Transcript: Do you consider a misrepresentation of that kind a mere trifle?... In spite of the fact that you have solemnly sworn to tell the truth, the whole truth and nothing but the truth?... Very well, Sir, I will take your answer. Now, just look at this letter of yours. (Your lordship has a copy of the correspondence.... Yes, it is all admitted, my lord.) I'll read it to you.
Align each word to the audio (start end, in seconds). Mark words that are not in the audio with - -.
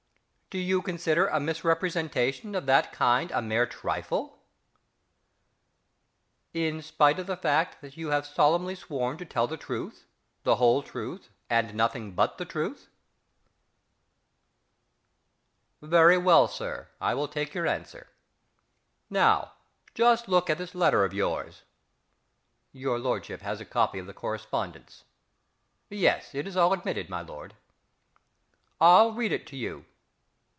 Do 0.53 0.57
you 0.59 0.81
consider 0.81 1.27
a 1.27 1.39
misrepresentation 1.39 2.55
of 2.55 2.65
that 2.65 2.91
kind 2.91 3.31
a 3.31 3.41
mere 3.41 3.65
trifle?... 3.65 4.37
In 6.53 6.81
spite 6.81 7.19
of 7.19 7.27
the 7.27 7.37
fact 7.37 7.79
that 7.79 7.95
you 7.95 8.09
have 8.09 8.25
solemnly 8.27 8.75
sworn 8.75 9.15
to 9.19 9.23
tell 9.23 9.47
the 9.47 9.55
truth, 9.55 10.07
the 10.43 10.57
whole 10.57 10.83
truth 10.83 11.29
and 11.49 11.73
nothing 11.73 12.11
but 12.13 12.37
the 12.37 12.43
truth?... 12.43 12.89
Very 15.81 16.17
well, 16.17 16.49
Sir, 16.49 16.89
I 16.99 17.13
will 17.13 17.29
take 17.29 17.53
your 17.53 17.65
answer. 17.65 18.09
Now, 19.09 19.53
just 19.95 20.27
look 20.27 20.49
at 20.49 20.57
this 20.57 20.75
letter 20.75 21.05
of 21.05 21.13
yours. 21.13 21.63
(Your 22.73 22.99
lordship 22.99 23.39
has 23.41 23.61
a 23.61 23.65
copy 23.65 23.99
of 23.99 24.05
the 24.05 24.13
correspondence.... 24.13 25.05
Yes, 25.87 26.35
it 26.35 26.45
is 26.45 26.57
all 26.57 26.73
admitted, 26.73 27.07
my 27.09 27.21
lord.) 27.21 27.53
I'll 28.81 29.13
read 29.13 29.31
it 29.31 29.47
to 29.47 29.55
you. 29.55 29.85